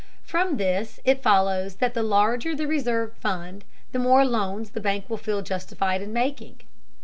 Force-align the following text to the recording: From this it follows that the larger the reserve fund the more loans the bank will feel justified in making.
From 0.23 0.57
this 0.57 0.99
it 1.05 1.21
follows 1.21 1.75
that 1.75 1.93
the 1.93 2.01
larger 2.01 2.55
the 2.55 2.65
reserve 2.65 3.13
fund 3.17 3.63
the 3.91 3.99
more 3.99 4.25
loans 4.25 4.71
the 4.71 4.79
bank 4.79 5.07
will 5.07 5.15
feel 5.17 5.43
justified 5.43 6.01
in 6.01 6.11
making. 6.11 6.61